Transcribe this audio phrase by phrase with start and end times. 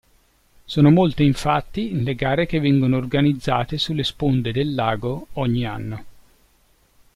[0.65, 6.05] Sono molte infatti le gare che vengono organizzate sulle sponde del lago ogni anno.